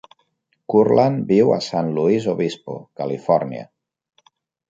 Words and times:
Kurland 0.73 1.19
viu 1.31 1.51
a 1.57 1.59
San 1.65 1.91
Luis 1.97 2.27
Obispo, 2.33 2.77
Califòrnia. 3.01 3.67